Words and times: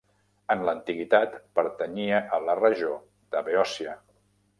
En 0.53 0.61
l'antiguitat 0.67 1.35
pertanyia 1.59 2.21
a 2.37 2.39
la 2.47 2.55
regió 2.61 2.95
de 3.37 3.45
Beòcia. 3.51 3.95